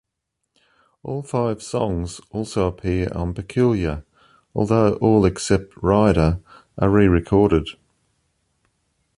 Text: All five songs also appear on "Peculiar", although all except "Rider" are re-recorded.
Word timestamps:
All 1.03 1.21
five 1.21 1.61
songs 1.61 2.21
also 2.31 2.65
appear 2.67 3.09
on 3.13 3.35
"Peculiar", 3.35 4.03
although 4.55 4.93
all 4.95 5.25
except 5.27 5.77
"Rider" 5.77 6.39
are 6.79 6.89
re-recorded. 6.89 7.67